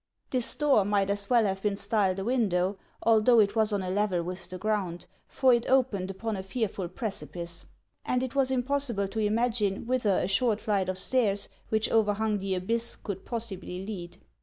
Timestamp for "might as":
0.83-1.29